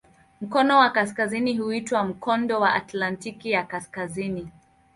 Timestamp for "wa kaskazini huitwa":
0.79-2.03